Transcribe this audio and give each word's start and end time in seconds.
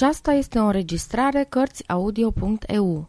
Aceasta 0.00 0.32
este 0.32 0.58
o 0.58 0.64
înregistrare 0.64 1.46
Cărțiaudio.eu. 1.48 3.08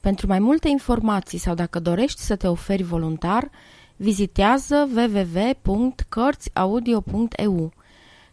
Pentru 0.00 0.26
mai 0.26 0.38
multe 0.38 0.68
informații 0.68 1.38
sau 1.38 1.54
dacă 1.54 1.80
dorești 1.80 2.20
să 2.20 2.36
te 2.36 2.48
oferi 2.48 2.82
voluntar, 2.82 3.50
vizitează 3.96 4.88
www.cărțiaudio.eu. 4.94 7.72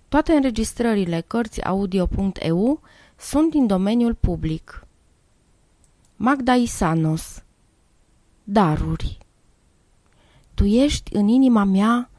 Toate 0.07 0.33
înregistrările 0.33 1.23
Cărțiaudio.eu 1.27 2.81
sunt 3.17 3.51
din 3.51 3.67
domeniul 3.67 4.13
public. 4.13 4.87
Magda 6.15 6.53
Isanos 6.53 7.43
Daruri 8.43 9.17
Tu 10.53 10.65
ești 10.65 11.15
în 11.15 11.27
inima 11.27 11.63
mea 11.63 12.09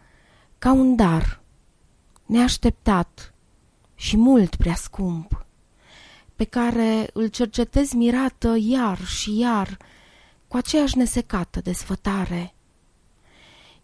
ca 0.59 0.73
un 0.73 0.97
dar, 0.97 1.41
neașteptat 2.27 3.35
și 3.95 4.17
mult 4.17 4.57
prea 4.57 4.75
scump 4.75 5.36
pe 6.37 6.45
care 6.45 7.11
îl 7.13 7.27
cercetez 7.27 7.93
mirată 7.93 8.57
iar 8.59 9.05
și 9.05 9.39
iar, 9.39 9.77
cu 10.49 10.57
aceeași 10.57 10.97
nesecată 10.97 11.61
desfătare. 11.61 12.55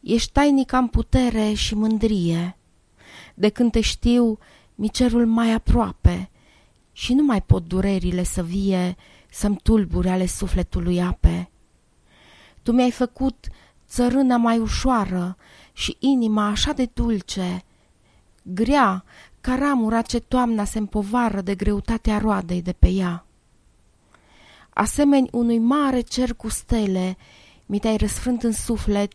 Ești 0.01 0.33
tainic 0.33 0.73
am 0.73 0.89
putere 0.89 1.53
și 1.53 1.75
mândrie, 1.75 2.57
de 3.35 3.49
când 3.49 3.71
te 3.71 3.81
știu, 3.81 4.39
mi 4.75 4.89
cerul 4.89 5.27
mai 5.27 5.53
aproape 5.53 6.31
și 6.93 7.15
nu 7.15 7.23
mai 7.23 7.43
pot 7.43 7.67
durerile 7.67 8.23
să 8.23 8.43
vie, 8.43 8.97
să-mi 9.31 9.57
tulburi 9.63 10.09
ale 10.09 10.27
sufletului 10.27 11.03
ape. 11.03 11.51
Tu 12.63 12.73
mi-ai 12.73 12.91
făcut 12.91 13.47
țărâna 13.89 14.37
mai 14.37 14.59
ușoară 14.59 15.37
și 15.73 15.97
inima 15.99 16.47
așa 16.47 16.73
de 16.73 16.91
dulce, 16.93 17.65
grea 18.43 19.05
ca 19.43 19.55
ramura 19.55 20.03
ce 20.03 20.21
toamna 20.21 20.65
se 20.65 20.79
împovară 20.79 21.41
de 21.41 21.55
greutatea 21.55 22.19
roadei 22.19 22.63
de 22.63 22.73
pe 22.73 22.89
ea. 22.89 23.27
Asemeni 24.71 25.29
unui 25.33 25.59
mare 25.59 26.01
cer 26.01 26.35
cu 26.35 26.49
stele, 26.49 27.17
mi 27.67 27.79
te-ai 27.79 27.97
răsfrânt 27.97 28.43
în 28.43 28.53
suflet 28.53 29.13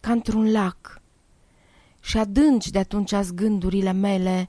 ca 0.00 0.12
într-un 0.12 0.52
lac. 0.52 1.00
Și 2.00 2.18
adânci 2.18 2.70
de 2.70 2.78
atunci 2.78 3.14
gândurile 3.34 3.92
mele, 3.92 4.48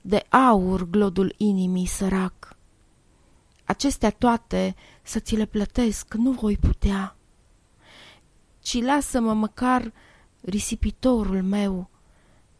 de 0.00 0.26
aur 0.28 0.90
glodul 0.90 1.34
inimii 1.36 1.86
sărac. 1.86 2.56
Acestea 3.64 4.10
toate 4.10 4.74
să 5.02 5.18
ți 5.18 5.36
le 5.36 5.44
plătesc 5.44 6.14
nu 6.14 6.30
voi 6.30 6.56
putea, 6.56 7.16
ci 8.60 8.82
lasă-mă 8.82 9.32
măcar 9.32 9.92
risipitorul 10.40 11.42
meu 11.42 11.90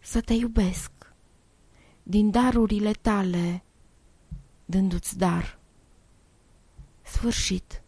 să 0.00 0.20
te 0.20 0.32
iubesc 0.32 0.97
din 2.10 2.30
darurile 2.30 2.92
tale, 2.92 3.64
dându-ți 4.64 5.18
dar. 5.18 5.58
Sfârșit. 7.02 7.82